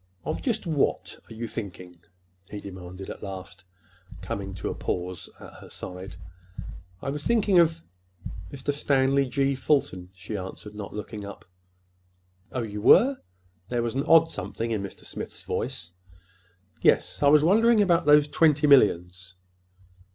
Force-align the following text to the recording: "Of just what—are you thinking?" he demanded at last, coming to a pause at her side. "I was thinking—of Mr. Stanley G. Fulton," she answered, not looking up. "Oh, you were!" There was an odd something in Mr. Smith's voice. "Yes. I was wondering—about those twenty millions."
"Of 0.25 0.41
just 0.41 0.65
what—are 0.65 1.33
you 1.35 1.47
thinking?" 1.47 1.99
he 2.49 2.59
demanded 2.59 3.07
at 3.11 3.21
last, 3.21 3.63
coming 4.19 4.55
to 4.55 4.69
a 4.71 4.73
pause 4.73 5.29
at 5.39 5.53
her 5.59 5.69
side. 5.69 6.15
"I 7.03 7.11
was 7.11 7.23
thinking—of 7.23 7.83
Mr. 8.51 8.73
Stanley 8.73 9.27
G. 9.29 9.53
Fulton," 9.53 10.09
she 10.15 10.35
answered, 10.35 10.73
not 10.73 10.95
looking 10.95 11.23
up. 11.23 11.45
"Oh, 12.51 12.63
you 12.63 12.81
were!" 12.81 13.19
There 13.67 13.83
was 13.83 13.93
an 13.93 14.05
odd 14.07 14.31
something 14.31 14.71
in 14.71 14.81
Mr. 14.81 15.05
Smith's 15.05 15.43
voice. 15.43 15.91
"Yes. 16.81 17.21
I 17.21 17.27
was 17.27 17.43
wondering—about 17.43 18.07
those 18.07 18.27
twenty 18.27 18.65
millions." 18.65 19.35